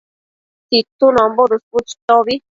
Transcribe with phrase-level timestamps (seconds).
[0.69, 2.39] tsitsunombo dësbu chitobi